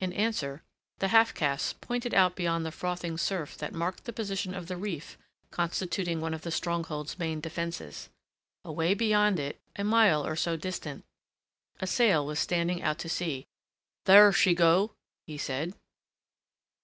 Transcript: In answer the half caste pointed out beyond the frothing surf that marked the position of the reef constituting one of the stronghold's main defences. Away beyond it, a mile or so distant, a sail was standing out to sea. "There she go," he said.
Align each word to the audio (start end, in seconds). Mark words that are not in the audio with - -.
In 0.00 0.12
answer 0.14 0.64
the 0.98 1.06
half 1.14 1.32
caste 1.32 1.80
pointed 1.80 2.12
out 2.12 2.34
beyond 2.34 2.66
the 2.66 2.72
frothing 2.72 3.16
surf 3.16 3.56
that 3.58 3.72
marked 3.72 4.02
the 4.02 4.12
position 4.12 4.52
of 4.52 4.66
the 4.66 4.76
reef 4.76 5.16
constituting 5.52 6.20
one 6.20 6.34
of 6.34 6.42
the 6.42 6.50
stronghold's 6.50 7.20
main 7.20 7.40
defences. 7.40 8.08
Away 8.64 8.94
beyond 8.94 9.38
it, 9.38 9.60
a 9.76 9.84
mile 9.84 10.26
or 10.26 10.34
so 10.34 10.56
distant, 10.56 11.04
a 11.78 11.86
sail 11.86 12.26
was 12.26 12.40
standing 12.40 12.82
out 12.82 12.98
to 12.98 13.08
sea. 13.08 13.46
"There 14.06 14.32
she 14.32 14.56
go," 14.56 14.96
he 15.28 15.38
said. 15.38 15.74